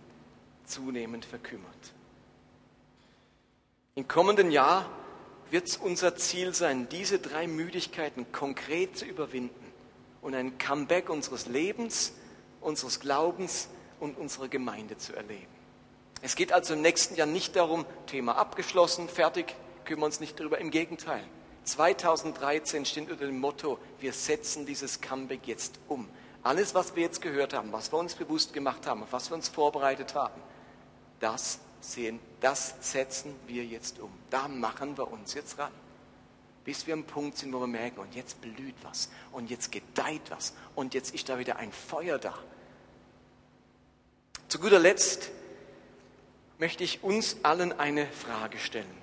[0.65, 1.93] zunehmend verkümmert.
[3.95, 4.89] Im kommenden Jahr
[5.51, 9.73] wird es unser Ziel sein, diese drei Müdigkeiten konkret zu überwinden
[10.21, 12.13] und ein Comeback unseres Lebens,
[12.61, 15.47] unseres Glaubens und unserer Gemeinde zu erleben.
[16.21, 20.57] Es geht also im nächsten Jahr nicht darum, Thema abgeschlossen, fertig, kümmern uns nicht darüber.
[20.59, 21.23] Im Gegenteil.
[21.63, 26.09] 2013 steht unter dem Motto, wir setzen dieses Comeback jetzt um.
[26.41, 29.49] Alles, was wir jetzt gehört haben, was wir uns bewusst gemacht haben, was wir uns
[29.49, 30.41] vorbereitet haben,
[31.19, 34.11] das sehen, das setzen wir jetzt um.
[34.29, 35.71] Da machen wir uns jetzt ran.
[36.65, 40.29] Bis wir am Punkt sind, wo wir merken, und jetzt blüht was, und jetzt gedeiht
[40.29, 42.37] was, und jetzt ist da wieder ein Feuer da.
[44.49, 45.31] Zu guter Letzt
[46.57, 48.99] möchte ich uns allen eine Frage stellen.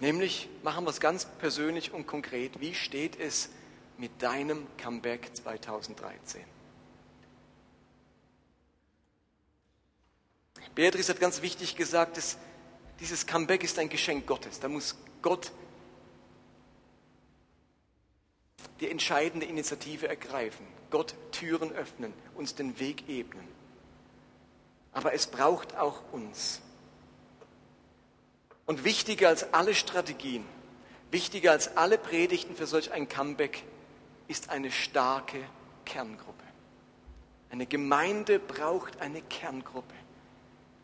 [0.00, 2.60] Nämlich machen wir es ganz persönlich und konkret.
[2.60, 3.48] Wie steht es
[3.96, 6.57] mit deinem Comeback 2013?
[10.78, 12.38] Beatrice hat ganz wichtig gesagt, dass
[13.00, 14.60] dieses Comeback ist ein Geschenk Gottes.
[14.60, 15.50] Da muss Gott
[18.78, 23.48] die entscheidende Initiative ergreifen, Gott Türen öffnen, uns den Weg ebnen.
[24.92, 26.60] Aber es braucht auch uns.
[28.64, 30.44] Und wichtiger als alle Strategien,
[31.10, 33.64] wichtiger als alle Predigten für solch ein Comeback
[34.28, 35.40] ist eine starke
[35.84, 36.44] Kerngruppe.
[37.50, 39.94] Eine Gemeinde braucht eine Kerngruppe.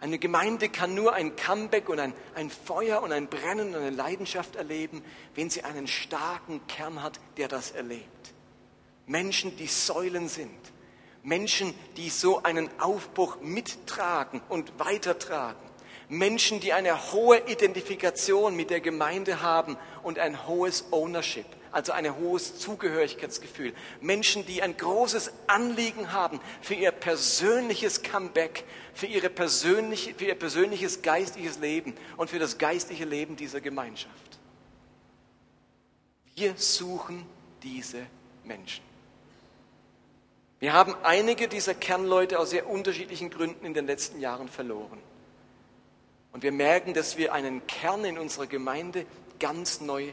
[0.05, 3.88] Eine Gemeinde kann nur ein Comeback und ein, ein Feuer und ein Brennen und eine
[3.88, 5.03] Leidenschaft erleben,
[5.35, 8.35] wenn sie einen starken Kern hat, der das erlebt.
[9.07, 10.59] Menschen, die Säulen sind.
[11.23, 15.63] Menschen, die so einen Aufbruch mittragen und weitertragen.
[16.09, 22.17] Menschen, die eine hohe Identifikation mit der Gemeinde haben und ein hohes Ownership, also ein
[22.17, 23.73] hohes Zugehörigkeitsgefühl.
[24.01, 30.35] Menschen, die ein großes Anliegen haben für ihr persönliches Comeback, für, ihre persönliche, für ihr
[30.35, 34.38] persönliches geistliches Leben und für das geistliche Leben dieser Gemeinschaft.
[36.35, 37.25] Wir suchen
[37.62, 38.07] diese
[38.45, 38.83] Menschen.
[40.59, 44.99] Wir haben einige dieser Kernleute aus sehr unterschiedlichen Gründen in den letzten Jahren verloren.
[46.35, 49.07] Und wir merken, dass wir einen Kern in unserer Gemeinde
[49.38, 50.12] ganz neu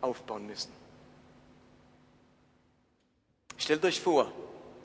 [0.00, 0.72] aufbauen müssen.
[3.56, 4.32] Stellt euch vor,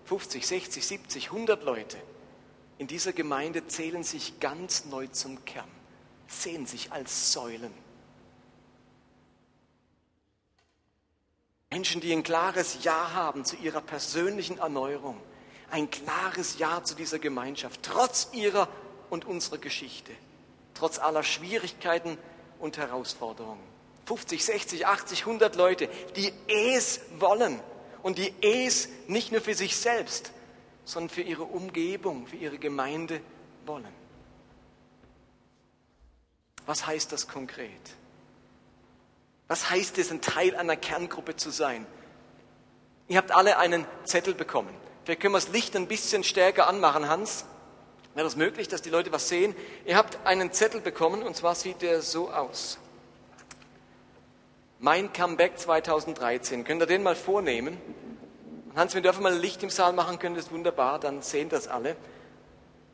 [0.06, 1.98] 50, 60, 70, 100 Leute
[2.78, 5.70] in dieser Gemeinde zählen sich ganz neu zum Kern,
[6.28, 7.74] sehen sich als Säulen.
[11.72, 15.18] Menschen, die ein klares Ja haben zu ihrer persönlichen Erneuerung,
[15.72, 18.68] ein klares Ja zu dieser Gemeinschaft, trotz ihrer
[19.10, 20.12] und unserer Geschichte,
[20.74, 22.18] trotz aller Schwierigkeiten
[22.60, 23.62] und Herausforderungen.
[24.06, 27.60] 50, 60, 80, 100 Leute, die es wollen
[28.02, 30.32] und die es nicht nur für sich selbst,
[30.86, 33.22] sondern für ihre Umgebung, für ihre Gemeinde
[33.66, 34.04] wollen.
[36.66, 37.72] Was heißt das konkret?
[39.48, 41.86] Was heißt es, ein Teil einer Kerngruppe zu sein?
[43.08, 44.74] Ihr habt alle einen Zettel bekommen.
[45.04, 47.46] Vielleicht können wir das Licht ein bisschen stärker anmachen, Hans.
[48.16, 49.56] Wäre das möglich, dass die Leute was sehen?
[49.86, 52.78] Ihr habt einen Zettel bekommen und zwar sieht der so aus.
[54.80, 56.64] Mein Comeback 2013.
[56.64, 57.80] Könnt ihr den mal vornehmen?
[58.76, 61.96] Hans, du einfach mal Licht im Saal machen könntest, wunderbar, dann sehen das alle.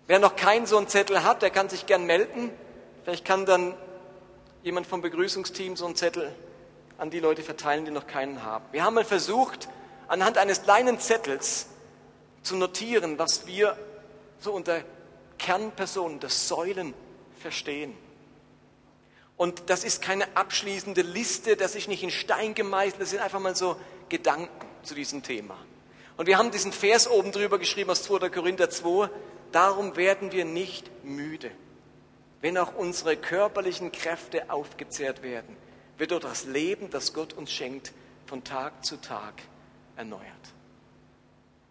[0.07, 2.51] Wer noch keinen so einen Zettel hat, der kann sich gern melden.
[3.03, 3.75] Vielleicht kann dann
[4.63, 6.33] jemand vom Begrüßungsteam so einen Zettel
[6.97, 8.65] an die Leute verteilen, die noch keinen haben.
[8.71, 9.67] Wir haben mal versucht,
[10.07, 11.67] anhand eines kleinen Zettels
[12.41, 13.77] zu notieren, was wir
[14.39, 14.81] so unter
[15.39, 16.93] Kernpersonen, der Säulen
[17.39, 17.97] verstehen.
[19.37, 23.39] Und das ist keine abschließende Liste, das ist nicht in Stein gemeißelt, das sind einfach
[23.39, 23.77] mal so
[24.09, 25.57] Gedanken zu diesem Thema.
[26.17, 28.29] Und wir haben diesen Vers oben drüber geschrieben aus 2.
[28.29, 29.09] Korinther 2,
[29.53, 31.51] darum werden wir nicht müde,
[32.41, 35.55] wenn auch unsere körperlichen Kräfte aufgezehrt werden,
[35.97, 37.93] wird durch das Leben, das Gott uns schenkt,
[38.25, 39.35] von Tag zu Tag
[39.95, 40.23] erneuert.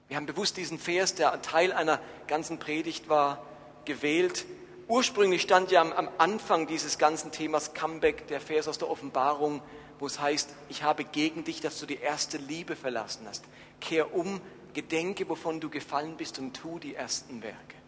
[0.09, 3.43] Wir haben bewusst diesen Vers, der Teil einer ganzen Predigt war,
[3.89, 4.47] gewählt.
[4.87, 9.61] Ursprünglich stand ja am Anfang dieses ganzen Themas Comeback der Vers aus der Offenbarung,
[9.99, 13.45] wo es heißt, ich habe gegen dich, dass du die erste Liebe verlassen hast.
[13.81, 14.41] Kehr um,
[14.75, 17.79] gedenke, wovon du gefallen bist und tu die ersten Werke.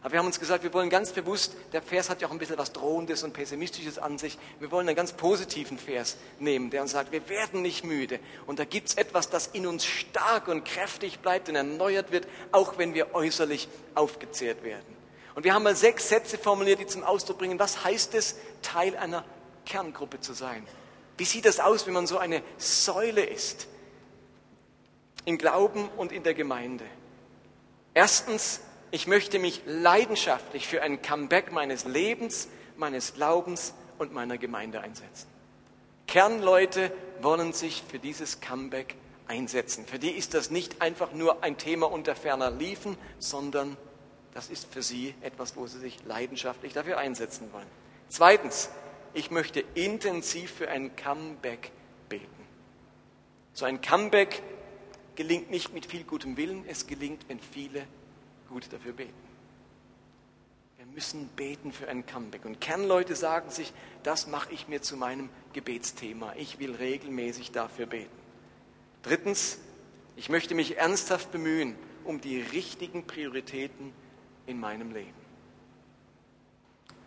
[0.00, 2.38] Aber wir haben uns gesagt, wir wollen ganz bewusst, der Vers hat ja auch ein
[2.38, 6.82] bisschen was Drohendes und Pessimistisches an sich, wir wollen einen ganz positiven Vers nehmen, der
[6.82, 8.20] uns sagt, wir werden nicht müde.
[8.46, 12.28] Und da gibt es etwas, das in uns stark und kräftig bleibt und erneuert wird,
[12.52, 14.97] auch wenn wir äußerlich aufgezehrt werden.
[15.38, 18.96] Und wir haben mal sechs Sätze formuliert, die zum Ausdruck bringen, was heißt es, Teil
[18.96, 19.24] einer
[19.66, 20.66] Kerngruppe zu sein.
[21.16, 23.68] Wie sieht das aus, wenn man so eine Säule ist?
[25.26, 26.84] Im Glauben und in der Gemeinde.
[27.94, 34.80] Erstens, ich möchte mich leidenschaftlich für ein Comeback meines Lebens, meines Glaubens und meiner Gemeinde
[34.80, 35.28] einsetzen.
[36.08, 36.90] Kernleute
[37.22, 38.96] wollen sich für dieses Comeback
[39.28, 39.86] einsetzen.
[39.86, 43.76] Für die ist das nicht einfach nur ein Thema unter ferner Liefen, sondern
[44.38, 47.66] das ist für sie etwas, wo sie sich leidenschaftlich dafür einsetzen wollen.
[48.08, 48.70] Zweitens,
[49.12, 51.72] ich möchte intensiv für ein Comeback
[52.08, 52.46] beten.
[53.52, 54.40] So ein Comeback
[55.16, 57.84] gelingt nicht mit viel gutem Willen, es gelingt, wenn viele
[58.48, 59.12] gut dafür beten.
[60.76, 62.44] Wir müssen beten für ein Comeback.
[62.44, 63.72] Und Kernleute sagen sich,
[64.04, 66.34] das mache ich mir zu meinem Gebetsthema.
[66.36, 68.16] Ich will regelmäßig dafür beten.
[69.02, 69.58] Drittens,
[70.14, 71.74] ich möchte mich ernsthaft bemühen
[72.04, 73.92] um die richtigen Prioritäten
[74.48, 75.28] in meinem Leben.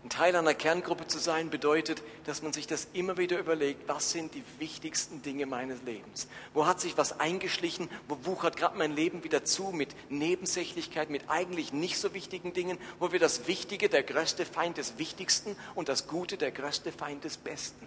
[0.04, 4.12] Ein Teil einer Kerngruppe zu sein bedeutet, dass man sich das immer wieder überlegt, was
[4.12, 6.27] sind die wichtigsten Dinge meines Lebens?
[6.56, 7.88] Wo hat sich was eingeschlichen?
[8.08, 12.80] Wo wuchert gerade mein Leben wieder zu mit Nebensächlichkeit, mit eigentlich nicht so wichtigen Dingen?
[12.97, 17.23] Wo wird das Wichtige der größte Feind des Wichtigsten und das Gute der größte Feind
[17.23, 17.86] des Besten?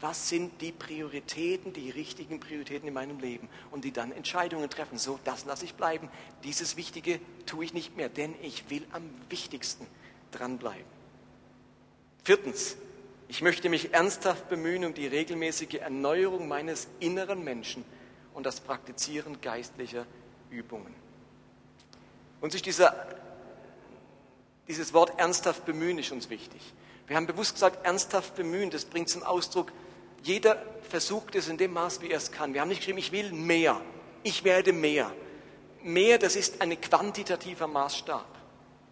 [0.00, 3.48] Was sind die Prioritäten, die richtigen Prioritäten in meinem Leben?
[3.70, 4.96] Und die dann Entscheidungen treffen.
[4.96, 6.08] So, das lasse ich bleiben.
[6.42, 9.86] Dieses Wichtige tue ich nicht mehr, denn ich will am wichtigsten
[10.32, 10.86] dranbleiben.
[12.24, 12.76] Viertens,
[13.28, 17.84] ich möchte mich ernsthaft bemühen um die regelmäßige Erneuerung meines inneren Menschen
[18.32, 20.06] und das Praktizieren geistlicher
[20.50, 20.94] Übungen.
[22.40, 23.06] Und sich dieser,
[24.66, 26.60] dieses Wort ernsthaft bemühen ist uns wichtig.
[27.06, 29.72] Wir haben bewusst gesagt, ernsthaft bemühen, das bringt zum Ausdruck,
[30.22, 32.54] jeder versucht es in dem Maß, wie er es kann.
[32.54, 33.80] Wir haben nicht geschrieben, ich will mehr,
[34.22, 35.12] ich werde mehr.
[35.82, 38.26] Mehr, das ist ein quantitativer Maßstab.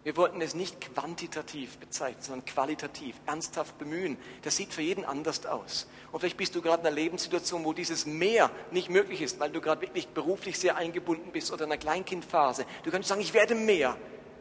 [0.03, 4.17] Wir wollten es nicht quantitativ bezeichnen, sondern qualitativ, ernsthaft bemühen.
[4.43, 5.87] Das sieht für jeden anders aus.
[6.11, 9.51] Und vielleicht bist du gerade in einer Lebenssituation, wo dieses Mehr nicht möglich ist, weil
[9.51, 12.65] du gerade wirklich beruflich sehr eingebunden bist oder in einer Kleinkindphase.
[12.83, 13.97] Du kannst sagen, ich werde mehr.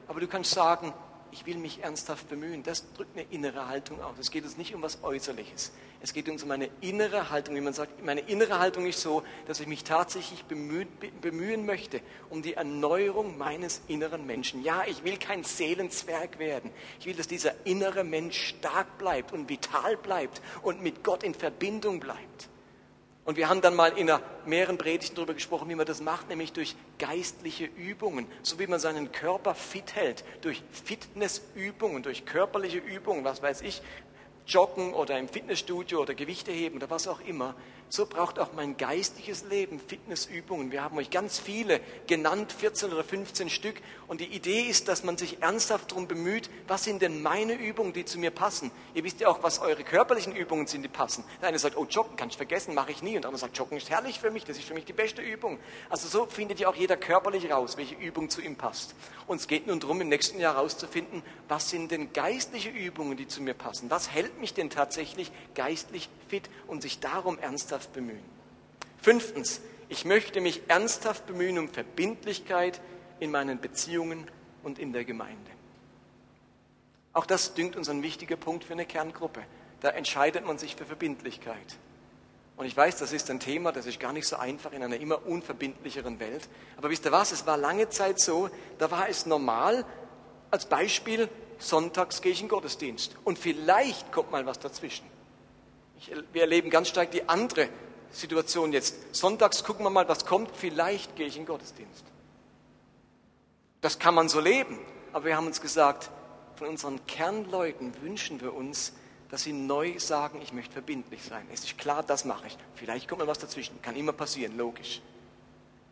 [0.07, 0.95] Aber du kannst sagen,
[1.33, 2.63] ich will mich ernsthaft bemühen.
[2.63, 4.17] Das drückt eine innere Haltung aus.
[4.19, 5.73] Es geht uns nicht um was Äußerliches.
[6.01, 7.57] Es geht uns um eine innere Haltung.
[7.57, 10.89] Wie man sagt, meine innere Haltung ist so, dass ich mich tatsächlich bemühen,
[11.21, 14.63] bemühen möchte um die Erneuerung meines inneren Menschen.
[14.63, 16.71] Ja, ich will kein Seelenzwerg werden.
[17.01, 21.35] Ich will, dass dieser innere Mensch stark bleibt und vital bleibt und mit Gott in
[21.35, 22.49] Verbindung bleibt.
[23.29, 24.11] Und wir haben dann mal in
[24.47, 28.81] mehreren Predigten darüber gesprochen, wie man das macht, nämlich durch geistliche Übungen, so wie man
[28.81, 33.83] seinen Körper fit hält, durch Fitnessübungen, durch körperliche Übungen, was weiß ich,
[34.47, 37.55] Joggen oder im Fitnessstudio oder Gewichte heben oder was auch immer,
[37.91, 40.71] so braucht auch mein geistliches Leben Fitnessübungen.
[40.73, 43.77] Wir haben euch ganz viele genannt, 14 oder 15 Stück.
[44.07, 47.93] Und die Idee ist, dass man sich ernsthaft darum bemüht, was sind denn meine Übungen,
[47.93, 48.71] die zu mir passen.
[48.95, 51.25] Ihr wisst ja auch, was eure körperlichen Übungen sind, die passen.
[51.41, 53.17] Der eine sagt, oh, Joggen kann ich vergessen, mache ich nie.
[53.17, 55.23] Und der andere sagt, Joggen ist herrlich für mich, das ist für mich die beste
[55.23, 55.59] Übung.
[55.89, 58.95] Also so findet ja auch jeder körperlich raus, welche Übung zu ihm passt.
[59.27, 63.29] Und es geht nun darum, im nächsten Jahr herauszufinden, was sind denn geistliche Übungen, die
[63.29, 63.91] zu mir passen.
[63.91, 68.25] Was hält mich denn tatsächlich geistlich fit und sich darum ernsthaft ernsthaft bemühen.
[69.01, 72.81] Fünftens, ich möchte mich ernsthaft bemühen um Verbindlichkeit
[73.21, 74.29] in meinen Beziehungen
[74.65, 75.51] und in der Gemeinde.
[77.13, 79.43] Auch das dünkt uns ein wichtiger Punkt für eine Kerngruppe.
[79.81, 81.79] Da entscheidet man sich für Verbindlichkeit.
[82.57, 84.97] Und ich weiß, das ist ein Thema, das ist gar nicht so einfach in einer
[84.97, 86.49] immer unverbindlicheren Welt.
[86.77, 89.85] Aber wisst ihr was, es war lange Zeit so, da war es normal,
[90.51, 93.15] als Beispiel, sonntags gehe ich in Gottesdienst.
[93.23, 95.18] Und vielleicht kommt mal was dazwischen.
[95.99, 97.69] Ich, wir erleben ganz stark die andere
[98.11, 99.15] Situation jetzt.
[99.15, 100.51] Sonntags gucken wir mal, was kommt.
[100.55, 102.05] Vielleicht gehe ich in den Gottesdienst.
[103.81, 104.79] Das kann man so leben.
[105.13, 106.11] Aber wir haben uns gesagt,
[106.57, 108.93] von unseren Kernleuten wünschen wir uns,
[109.31, 111.47] dass sie neu sagen, ich möchte verbindlich sein.
[111.53, 112.57] Es ist klar, das mache ich.
[112.75, 113.81] Vielleicht kommt mal was dazwischen.
[113.83, 115.03] Kann immer passieren, logisch.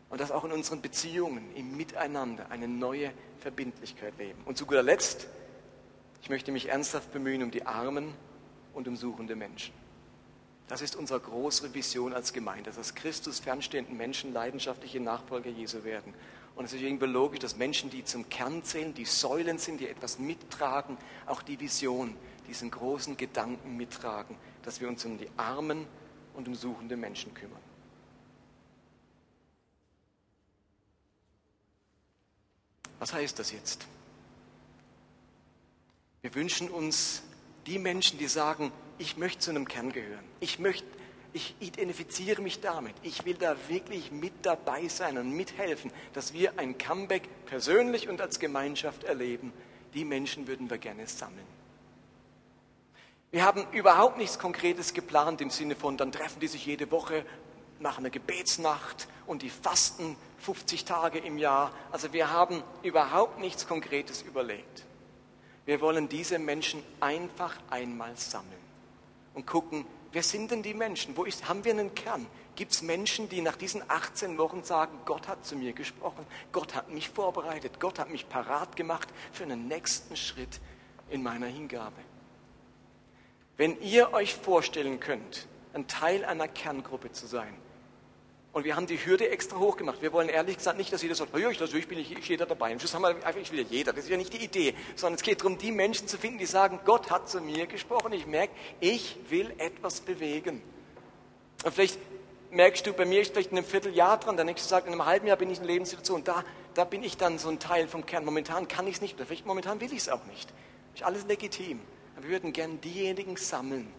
[0.09, 4.41] Und dass auch in unseren Beziehungen, im Miteinander eine neue Verbindlichkeit leben.
[4.45, 5.27] Und zu guter Letzt,
[6.23, 8.15] ich möchte mich ernsthaft bemühen um die Armen
[8.73, 9.75] und um suchende Menschen.
[10.69, 16.13] Das ist unsere große Vision als Gemeinde, dass Christus fernstehenden Menschen leidenschaftliche Nachfolger Jesu werden.
[16.57, 19.89] Und es ist irgendwie logisch, dass Menschen, die zum Kern zählen, die Säulen sind, die
[19.89, 22.17] etwas mittragen, auch die Vision,
[22.49, 25.87] diesen großen Gedanken mittragen, dass wir uns um die Armen
[26.35, 27.61] und um suchende Menschen kümmern.
[32.99, 33.87] Was heißt das jetzt?
[36.23, 37.23] Wir wünschen uns
[37.67, 40.25] die Menschen, die sagen, ich möchte zu einem Kern gehören.
[40.41, 40.87] Ich möchte,
[41.33, 42.95] ich identifiziere mich damit.
[43.03, 48.21] Ich will da wirklich mit dabei sein und mithelfen, dass wir ein Comeback persönlich und
[48.21, 49.53] als Gemeinschaft erleben.
[49.95, 51.47] Die Menschen würden wir gerne sammeln.
[53.31, 57.27] Wir haben überhaupt nichts Konkretes geplant im Sinne von, dann treffen die sich jede Woche
[57.81, 61.73] nach einer Gebetsnacht und die fasten 50 Tage im Jahr.
[61.93, 64.85] Also wir haben überhaupt nichts Konkretes überlegt.
[65.67, 68.66] Wir wollen diese Menschen einfach einmal sammeln
[69.37, 71.17] und gucken, wer sind denn die Menschen?
[71.17, 72.27] Wo ist, haben wir einen Kern?
[72.57, 76.75] Gibt es Menschen, die nach diesen 18 Wochen sagen, Gott hat zu mir gesprochen, Gott
[76.75, 80.61] hat mich vorbereitet, Gott hat mich parat gemacht für einen nächsten Schritt
[81.11, 82.01] in meiner Hingabe?
[83.59, 87.55] Wenn ihr euch vorstellen könnt, ein Teil einer Kerngruppe zu sein,
[88.57, 90.01] und wir haben die Hürde extra hoch gemacht.
[90.01, 92.73] Wir wollen ehrlich gesagt nicht, dass jeder sagt, ich, also ich bin nicht jeder dabei.
[92.73, 93.93] Im Schluss haben wir einfach, ich will ja jeder.
[93.93, 94.75] Das ist ja nicht die Idee.
[94.95, 98.15] Sondern es geht darum, die Menschen zu finden, die sagen, Gott hat zu mir gesprochen.
[98.15, 100.63] Ich merke, ich will etwas bewegen.
[101.65, 101.99] Und vielleicht
[102.51, 105.05] merkst du, bei mir ist vielleicht in einem Vierteljahr dran, der nächste sagt, in einem
[105.05, 106.25] halben Jahr bin ich in Lebenssituation.
[106.25, 106.43] Da,
[106.73, 108.25] da bin ich dann so ein Teil vom Kern.
[108.25, 110.51] Momentan kann ich es nicht, vielleicht momentan will ich es auch nicht.
[110.95, 111.79] Ist alles legitim.
[112.17, 113.93] Aber wir würden gern diejenigen sammeln,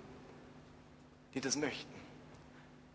[1.35, 1.96] die das möchten.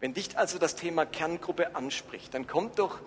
[0.03, 2.99] Wenn dich also das Thema Kerngruppe anspricht, dann kommt doch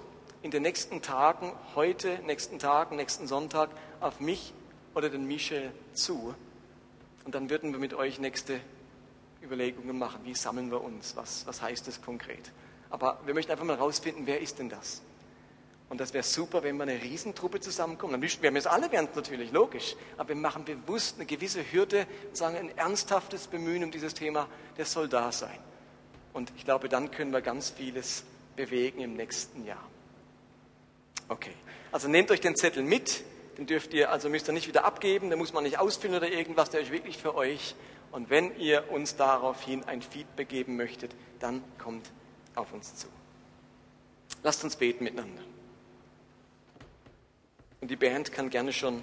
[0.41, 4.53] in den nächsten Tagen, heute, nächsten Tagen, nächsten Sonntag auf mich
[4.93, 6.33] oder den Michel zu.
[7.25, 8.61] Und dann würden wir mit euch nächste
[9.43, 10.21] Überlegungen machen.
[10.23, 11.17] Wie sammeln wir uns?
[11.17, 12.53] Was, was heißt das konkret?
[12.89, 15.01] Aber wir möchten einfach mal herausfinden, wer ist denn das?
[15.89, 18.13] Und das wäre super, wenn wir eine Riesentruppe zusammenkommen.
[18.13, 19.97] Dann wünschen wir es alle wären natürlich, logisch.
[20.15, 24.93] Aber wir machen bewusst eine gewisse Hürde, sagen ein ernsthaftes Bemühen um dieses Thema, das
[24.93, 25.59] soll da sein.
[26.35, 28.25] Und ich glaube, dann können wir ganz vieles
[28.57, 29.89] bewegen im nächsten Jahr.
[31.29, 31.53] Okay,
[31.93, 33.23] also nehmt euch den Zettel mit.
[33.57, 36.27] Den dürft ihr, also müsst ihr nicht wieder abgeben, den muss man nicht ausfüllen oder
[36.27, 37.73] irgendwas, der ist wirklich für euch.
[38.11, 42.11] Und wenn ihr uns daraufhin ein Feedback geben möchtet, dann kommt
[42.53, 43.07] auf uns zu.
[44.43, 45.41] Lasst uns beten miteinander.
[47.79, 49.01] Und die Band kann gerne schon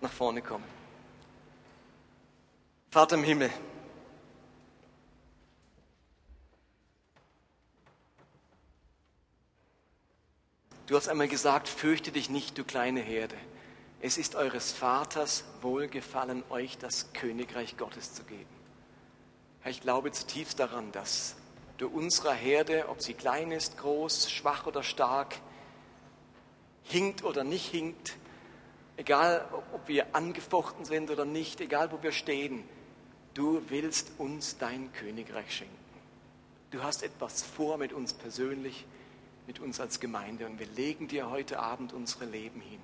[0.00, 0.64] nach vorne kommen.
[2.90, 3.50] Vater im Himmel,
[10.88, 13.36] du hast einmal gesagt, fürchte dich nicht, du kleine Herde.
[14.00, 18.48] Es ist eures Vaters Wohlgefallen, euch das Königreich Gottes zu geben.
[19.60, 21.36] Herr, ich glaube zutiefst daran, dass
[21.76, 25.36] du unserer Herde, ob sie klein ist, groß, schwach oder stark,
[26.84, 28.16] hinkt oder nicht hinkt,
[28.96, 32.64] egal ob wir angefochten sind oder nicht, egal wo wir stehen,
[33.34, 35.74] du willst uns dein Königreich schenken.
[36.70, 38.86] Du hast etwas vor mit uns persönlich,
[39.48, 42.80] mit uns als Gemeinde und wir legen dir heute Abend unsere Leben hin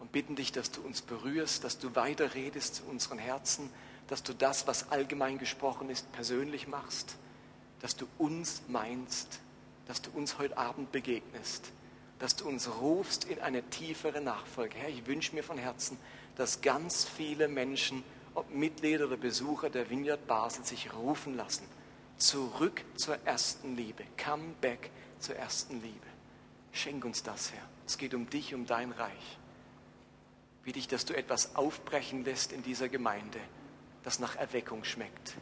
[0.00, 3.70] und bitten dich, dass du uns berührst, dass du weiter redest zu unseren Herzen,
[4.08, 7.16] dass du das, was allgemein gesprochen ist, persönlich machst,
[7.80, 9.40] dass du uns meinst,
[9.86, 11.72] dass du uns heute Abend begegnest
[12.18, 14.76] dass du uns rufst in eine tiefere Nachfolge.
[14.78, 15.98] Herr, ich wünsche mir von Herzen,
[16.36, 18.02] dass ganz viele Menschen,
[18.34, 21.64] ob Mitglieder oder Besucher der Vineyard Basel, sich rufen lassen.
[22.16, 24.04] Zurück zur ersten Liebe.
[24.22, 24.90] Come back
[25.24, 26.06] zur ersten Liebe.
[26.72, 27.62] Schenk uns das, Herr.
[27.86, 29.38] Es geht um dich, um dein Reich.
[30.64, 33.38] Bitte ich, dass du etwas aufbrechen lässt in dieser Gemeinde,
[34.02, 35.34] das nach Erweckung schmeckt.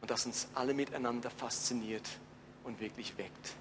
[0.00, 2.08] Und das uns alle miteinander fasziniert
[2.64, 3.54] und wirklich weckt.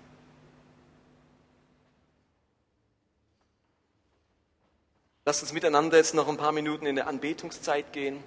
[5.25, 8.23] Lasst uns miteinander jetzt noch ein paar Minuten in der Anbetungszeit gehen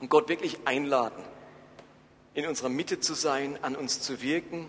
[0.00, 1.22] und Gott wirklich einladen,
[2.34, 4.68] in unserer Mitte zu sein, an uns zu wirken.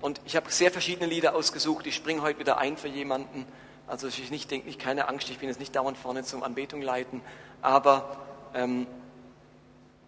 [0.00, 1.86] Und ich habe sehr verschiedene Lieder ausgesucht.
[1.86, 3.46] Ich springe heute wieder ein für jemanden.
[3.86, 6.82] Also ich nicht denke nicht keine Angst, ich bin jetzt nicht dauernd vorne zum Anbetung
[6.82, 7.22] leiten.
[7.62, 8.18] Aber
[8.54, 8.86] ähm,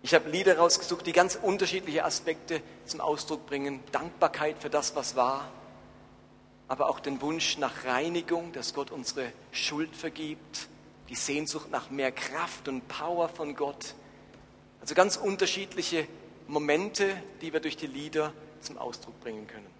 [0.03, 3.81] ich habe Lieder rausgesucht, die ganz unterschiedliche Aspekte zum Ausdruck bringen.
[3.93, 5.51] Dankbarkeit für das, was war
[6.71, 10.69] aber auch den Wunsch nach Reinigung, dass Gott unsere Schuld vergibt,
[11.09, 13.97] die Sehnsucht nach mehr Kraft und Power von Gott.
[14.81, 16.07] Also ganz unterschiedliche
[16.47, 19.80] Momente, die wir durch die Lieder zum Ausdruck bringen können.